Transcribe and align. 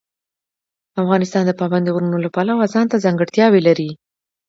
افغانستان 1.01 1.43
د 1.45 1.51
پابندي 1.59 1.89
غرونو 1.95 2.17
له 2.25 2.29
پلوه 2.35 2.65
ځانته 2.73 3.03
ځانګړتیاوې 3.05 3.61
لري. 3.67 3.89